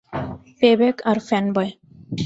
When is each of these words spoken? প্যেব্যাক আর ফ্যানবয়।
প্যেব্যাক 0.59 0.97
আর 1.05 1.17
ফ্যানবয়। 1.27 1.71